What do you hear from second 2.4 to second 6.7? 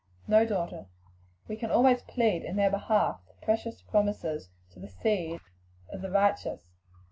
in their behalf the precious promises to the seed of the righteous.